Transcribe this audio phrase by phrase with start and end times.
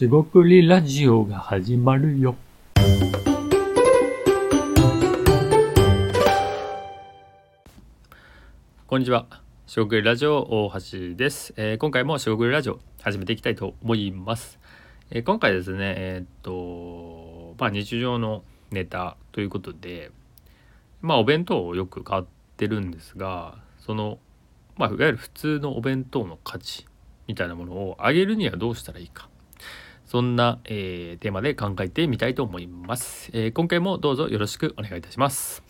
[0.00, 2.34] しごくりラジオが始まるよ。
[8.86, 9.26] こんにちは。
[9.66, 14.58] しごくりラジオ大橋です、えー今回もしごくりラジオ始めていきたいと思います。
[15.10, 20.12] えー今回ですね、えーっと、まあ日常のネタということで、
[21.02, 22.22] まあお弁当をよく買っ
[22.56, 24.18] てるんですが、その、
[24.78, 26.86] まあいわゆる普通のお弁当の価値
[27.26, 29.29] みたいなものを上げるにはどうしたらいいか。
[30.10, 35.62] そんな、えーテーマで考えてみたいと思います、えー今回もどうぞよろしくお願いいたします。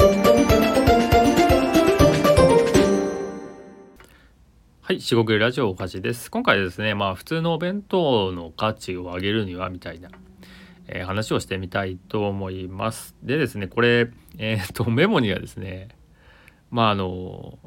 [4.80, 6.30] はい、四国ラジオおかしです。
[6.30, 10.08] 今回ですね、まあ普通のお弁当の価値を上げるにはみたいな、
[10.88, 13.14] えー話をしてみたいと思います。
[13.22, 15.88] でですね、これ、えーっと、メモにはですね、
[16.70, 17.58] まああの、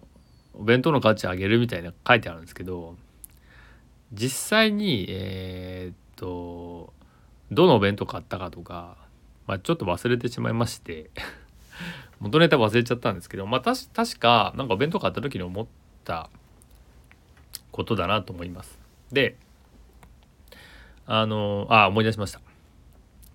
[0.55, 2.95] お弁当の価値上げるみたいな書いてあるんですけど、
[4.11, 6.93] 実際に、えーっと、
[7.51, 8.97] どのお弁当買ったかとか、
[9.47, 11.09] まあちょっと忘れてしまいまして、
[12.19, 15.67] 元ネタ忘れちゃったんですけど、まあたし確か、なんかお弁当買った時に思っ
[16.03, 16.29] た
[17.71, 18.79] ことだなと思います。
[19.11, 19.35] で、
[21.05, 22.39] あの、あ、思い出しました。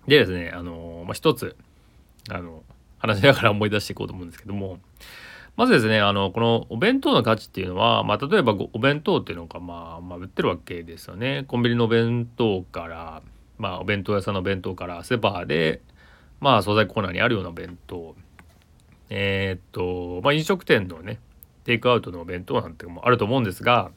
[0.07, 1.55] でですね、あの、まあ、一つ、
[2.29, 2.63] あの、
[2.97, 4.79] 話しながら思い出していこうと思うんですけども、
[5.59, 11.43] まずですね、あの、このお弁当の価値っていうのは、まあ、例えばお弁当っていうのが、まあ、まあ、売ってるわけですよね。
[11.49, 13.21] コンビニのお弁当から、
[13.57, 15.81] まあ、お弁当屋さんの弁当から、スーパーで、
[16.39, 18.15] まあ、惣菜コーナーにあるような弁当、
[19.09, 21.19] えーっと、まあ、飲食店のね、
[21.65, 23.91] テイクアウトのお弁当なんてもあると思うんですが、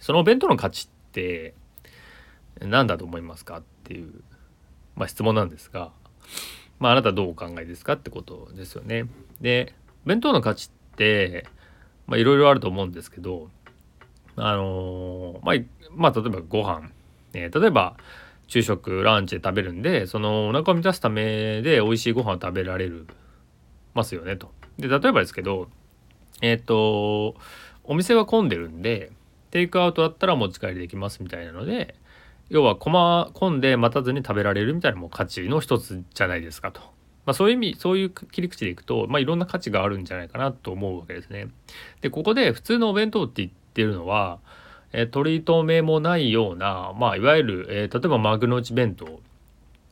[0.00, 1.54] そのお弁当の価値って
[2.60, 4.10] 何だと思いますかっていう、
[4.96, 5.92] まあ、質問なんですが、
[6.80, 9.04] まあ、あなたどうお考えですかってことですよね。
[9.40, 9.72] で
[10.04, 11.46] 弁当の価値って
[12.10, 13.48] いろいろあると思うんですけど
[14.36, 15.56] あのーまあ、
[15.90, 16.90] まあ例えばご飯、
[17.34, 17.96] えー例えば
[18.46, 23.06] 昼食ランチで食べるんでそのお腹を満たすためで美味しいご飯を食べられる
[23.94, 24.50] ますよねと。
[24.78, 25.68] で例えばですけど
[26.42, 27.36] えっ、と
[27.84, 29.12] お店は混んでるんで
[29.50, 31.94] テイクアウトだったら持ち帰りできますみたいなので
[32.50, 36.93] 要は混んで待たずに食べられるみたいなのも価値の一つじゃないですかと。
[37.26, 41.48] まあ、そういう意味そういう切り口でいくと、まあ、いろんな価値があるんじゃないかなと思うわけですね。
[42.00, 44.38] でここで普通のお弁当って言ってるのは、
[44.92, 49.20] えー取り留めもないような、まあ、いわゆる、えー例えば幕の内弁当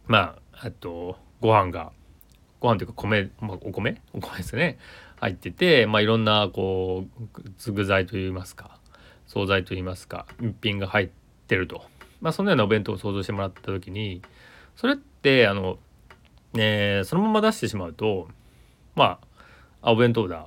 [0.07, 1.93] まああとご飯が
[2.61, 4.01] ご飯というか米、まあ、お米？
[4.13, 4.79] お米ですね。
[5.21, 7.07] 入ってて、まあ、いろんなこ
[7.67, 8.79] う具材といいますか
[9.27, 11.09] 惣菜といいますか一品が入っ
[11.47, 11.83] てると、
[12.21, 14.21] まあ、そのようなお弁当を想像してもらった時に
[14.77, 15.79] それってあの、
[16.57, 18.29] えーそのまま出してしまうと
[18.95, 19.19] ま
[19.81, 20.47] あお弁当だ、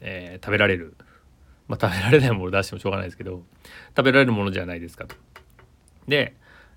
[0.00, 0.94] えー食べられる、
[1.68, 3.42] まあ、食べられないもの出してもしょうがないですけど
[3.96, 5.16] 食べられるものじゃないですかと。
[6.08, 6.34] で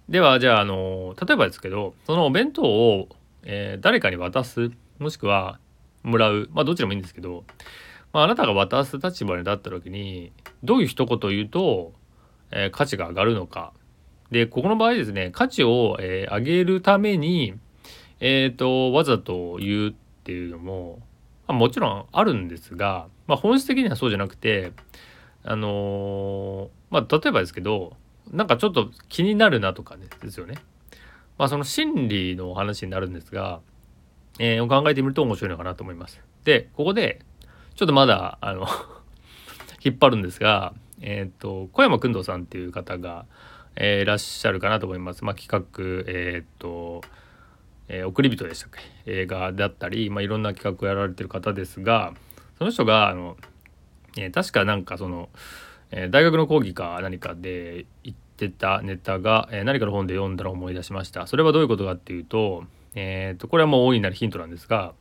[0.09, 3.09] ではじゃああの例えばですけどそのお弁当を、
[3.44, 5.59] えー誰かに渡すもしくは
[6.03, 7.44] もらうまあどちらもいいんですけど、
[8.13, 10.31] まあ、あなたが渡す立場に立った時に
[10.63, 11.94] どういう一言言うと、
[12.52, 13.74] えー価値が上がるのか
[14.31, 17.56] でここの場合ですね価値を、えー上げるために、
[18.19, 19.93] えー、とわざと言うっ
[20.23, 20.99] ていうのも、
[21.47, 24.71] まあ、もちろんあるんですが、まあ、本質的にはそうじゃなくて
[25.43, 27.93] あのーまあ例えばですけど
[28.31, 30.55] なんかちょっと気になるなとかねですよね。
[31.37, 33.59] まあその心理のお話になるんですが、
[34.39, 36.19] えー考えてみると面白いのかなと思います。
[36.43, 37.21] でここで
[37.75, 38.67] ちょっとまだあの
[39.83, 43.25] 引っ張るんですが、えっ、と小山君堂さんっていう方が、
[43.75, 45.23] えーいらっしゃるかなと思います。
[45.23, 47.01] まあ、企画えっ、と、
[47.88, 48.69] えー送り人でしたっ
[49.06, 49.12] け？
[49.12, 52.13] 映画だったり、まあ、いろんな企画をやられてる方ですが
[52.57, 53.38] その人があの、
[54.18, 55.29] えー確かなんかその、
[55.91, 61.25] えー大学の講義か何かで言ってたネタが、え何かの本で読んだら思い出しました。
[61.28, 62.63] それはどういうことかっていうと,、
[62.94, 64.94] えー、とこれはもう大いなるヒントなんですが、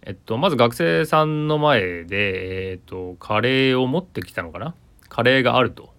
[0.00, 4.74] えっと、まず学生さんの前で、えっと、カレーを持ってきたのかな？
[5.08, 5.92] カレーがあると。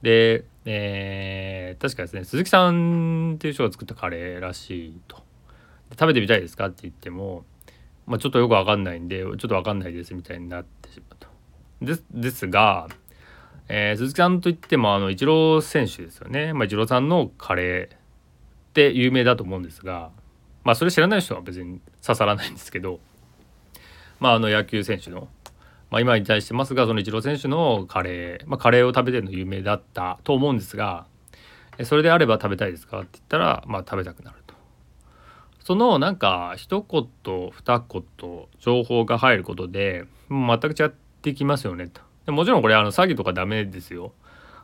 [0.00, 5.23] で、えー確かですね鈴木さんっていう人が作ったカレーらしいと。
[5.98, 7.44] 食べてみたいですかって言っても、
[8.06, 11.28] まあ、ちょっとよくわかんないんでちょっとわかんないですみたいになってしまうと。
[11.80, 12.88] でですが、
[13.68, 17.98] えー鈴木さんといってもあのイチロー選手ですよね、まあ、イチローさんのカレーっ
[18.74, 20.10] て有名だと思うんですが、
[20.64, 23.00] まあ、それ知らない人は別に刺さらないんですけど、
[24.20, 25.28] まあ、あの野球選手の、
[25.90, 31.06] まあ、今に対してますがそのイチロー選手のカレー、まあ、カレーを食べてるの有名だったと思うんですが
[31.78, 34.43] えそれであれば食べたいですかって言ったら、まあ、食べたくなる。
[35.64, 37.08] そのなんか一言
[37.50, 38.04] 二言
[38.60, 42.02] 情報が入ることで全く違ってきますよねと。
[42.26, 44.12] でもちろんこれあの詐欺とかダメですよ。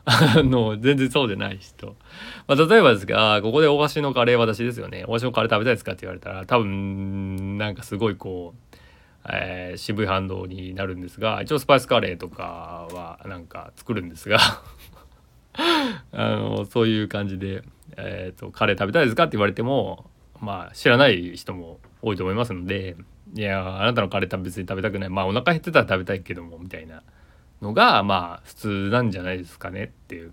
[0.05, 1.95] あの全然そうでない人、
[2.47, 8.77] まあ、例えばですがここで大橋のカレー私ですよね大橋のカレー食べたいですかって言われたら多分なんかすごいこう、
[9.31, 14.39] えー、渋い反応になるんですが一応スパイスカレーとかはなんか作るんですが
[16.13, 17.63] あのそういう感じで、
[17.99, 20.11] えーと「カレー食べたいですか?」って言われても
[20.41, 22.97] まあ知らない人も多いと思いますので
[23.35, 27.03] 「いやあなたのカレー別に食べたくないまあお腹減ってたら食べたいけども」みたいな
[27.63, 30.33] のがまあ普通なんじゃないですかねっていう。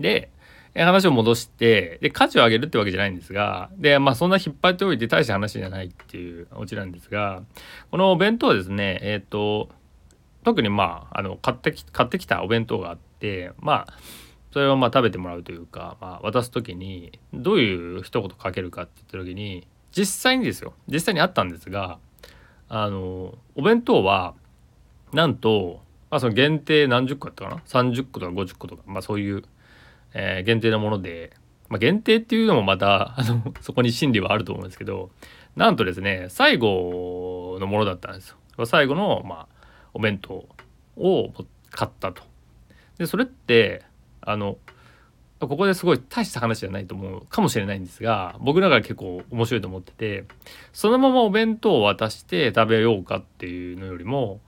[0.00, 0.30] で
[0.76, 7.42] 話を戻してで価値を上げるってわけじゃないんですがでまあそんな引っ張っておいて大した話じゃないっていうオチなんですが
[7.92, 9.68] このお弁当はですねえっ、ー、と
[10.42, 13.94] 特にまああの買ってき買ってきたお弁当があってまあ
[14.54, 21.98] それをまあ食べてもらうというか、まあ、渡す時にどういう一言かけるかって言った時に実際にですよ実際にあったんですが
[22.68, 24.34] あのお弁当は
[25.12, 29.42] なんと、まあ、その限定何十個やったかな？30個とか50個とか、まあ、そういう、
[30.12, 31.32] えー、限定のもので、
[31.68, 35.10] まあ、限定っていうのもまたあのそこに真理はあると思うんですけど
[35.56, 38.66] なんとですね最後のものだったんですよ。
[38.66, 40.46] 最後の、まあ、お弁当
[40.96, 41.32] を
[41.72, 42.22] 買ったと。
[42.98, 43.82] でそれって
[44.26, 44.58] あの
[45.40, 50.24] ここですごい大した話じゃないと思うかもしれないんですが僕らが結構面白いと思ってて
[50.72, 54.40] そのままお弁当を渡して食べようかっていうのよりも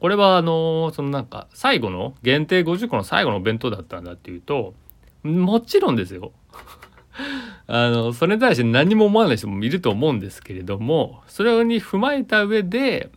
[0.00, 4.74] これはあのそのなんか最後の限定50個の最後のお弁当だったんだっていうと
[5.22, 6.32] もちろんですよ。
[7.66, 13.10] あのそれに対して何も思わない人もいると思うんですけれどもそれに踏まえた上で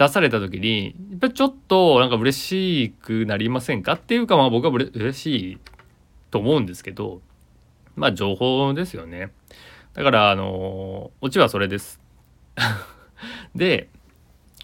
[0.00, 3.92] 出された時にやっぱちょっとなんか嬉しくなりませんか？
[3.92, 5.58] っていうかまあ僕は嬉しい
[6.30, 7.20] と思うんですけど
[7.96, 9.30] まあ情報ですよね。
[9.92, 12.00] だからあのオチはそれです。
[13.54, 13.90] で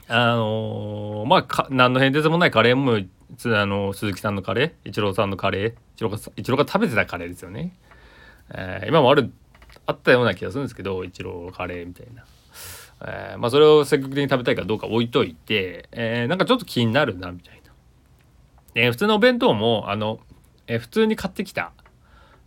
[0.09, 7.77] あのまあか何の変哲もないカレーもあの鈴木さんのカレーイチローさんのカレーイチローがイチローが食べてたカレーですよね、
[8.55, 9.33] えー、今もある
[9.85, 12.25] あったような気がするんですけどイチローカレーみたいな。
[13.03, 17.73] えー、まあ、それを積極的に食べたいかどうか置いといて、えー、なんかちょっと気になるなみたいな。
[18.75, 20.21] え、普通のお弁当もあの、
[20.67, 21.73] え普通に買ってきた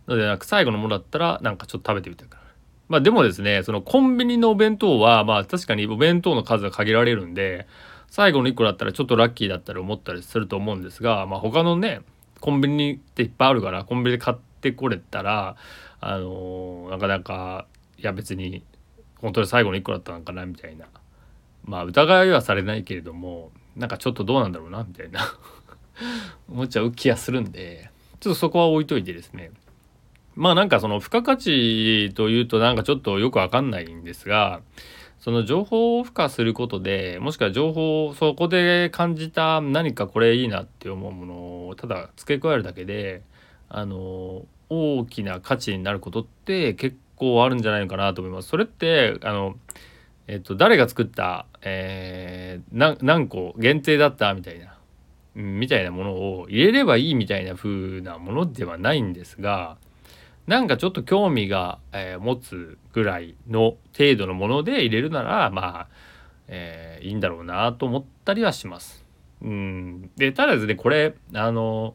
[0.06, 2.40] のでなく最後のものだったらなんかちょっと食べてみたいから。
[2.88, 7.68] まあでもですねそのコンビニのお弁当はまあ確かにお弁当の数が限られるんで
[8.08, 12.00] 最後の1個だったらちょっとラッキーだったり思ったりすると思うんですが、まあ、他のね
[12.40, 15.54] コンビニっていっぱいあるからコンビニで買ってこれたら
[16.00, 17.66] あのー、なかなか
[17.96, 18.64] いや別に
[19.20, 20.86] 本当に最後の1個だったのかなみたいな。
[21.64, 25.20] まあ疑いはされないけれどもなんかちょっとどうなんだろうなみたいな。
[26.48, 27.90] 思っちゃう気がするんで
[28.20, 29.50] ちょっとそこは置いといてですね。
[30.36, 34.60] まあなんかその付加価値というとなんかちょっとよくわかんないんですが
[35.18, 41.34] その情報を付加することでもしくは情報をそこで感じた何かこれいいなって思うもの
[41.68, 43.22] をただ付け加えるだけで
[43.68, 48.48] あの大きな価値になることって結構あるんじゃないのかなと思います。
[48.48, 49.56] それってあの
[50.26, 54.78] えっと誰が作った、えー、何個限定だったみたいな、
[55.36, 59.76] うん、みたいなものを入れればいいみたいな風なものではないんですが
[60.46, 65.88] なんかちょっと興味が、えー、持つぐらいの程度のもので入れるならまあ、
[66.48, 69.04] えー、いいんだろうなと思ったりはします。
[69.42, 71.94] うん、でただですねこれあの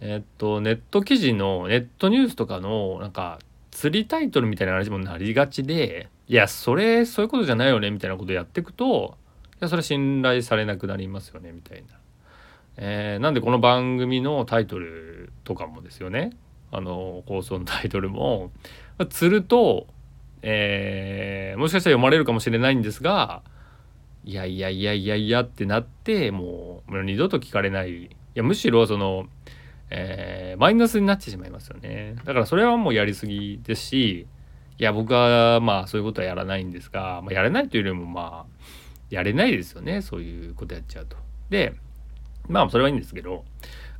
[0.00, 3.38] えっとネット記事のネットニュースとかのなんか
[3.72, 9.16] 釣りタイトルみたいな話もなりがちでいやそれそういうことじゃないよねみたいなことやっていくと
[9.54, 11.98] いやそれ信頼されなくなりますよねみたいな。
[12.76, 16.30] えー、なんでこの番組のタイトルとかもですよね。
[16.70, 18.50] あの放送のタイトルも。
[19.10, 19.86] 釣ると、
[20.42, 23.42] えー、もしかしたら読まれるかもしれないんですが
[24.24, 28.04] いやいやいやいやいやってなってもう二度と聞かれない。
[28.04, 29.26] いやむしろその
[29.94, 32.16] えー、マイナスになってしまいますよね。
[32.24, 34.26] だからそれはもうやりすぎですし、
[34.78, 38.64] いや、僕はまあそういうことはやらないんですが、まあ、やれないというよりもまあ、
[39.10, 40.00] やれないですよね。
[40.00, 41.18] そういうことやっちゃうと。
[41.50, 41.74] で、
[42.48, 43.44] まあそれはいいんですけど、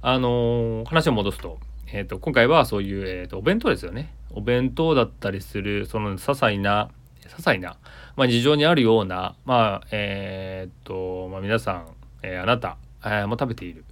[0.00, 1.58] あのー、話を戻すと、
[1.88, 4.14] えっ、ー、と、今回はそういう、えっ、と、お弁当ですよね。
[4.30, 7.76] お弁当だったりする、その些細な、些細な、
[8.16, 11.87] まあ事情にあるような、まあ、えっと、まあ皆さん、
[12.22, 13.84] えあなた、えも食べている。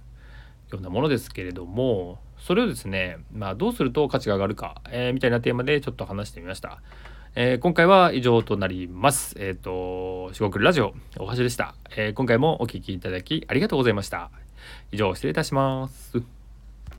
[0.75, 6.81] ようなものですけれどもそれをですね、まあ、どうすると価値が上がるか、えー、みたいなテーマでちょっと話してみました。
[7.35, 9.35] えー、今回は以上となります。
[9.39, 12.13] えっ、ー、と、四国ラジオ、おはしでした、えー。
[12.13, 14.31] 今回もお聴きいただきありがとうございました。
[14.91, 16.40] 以上、失礼いたします。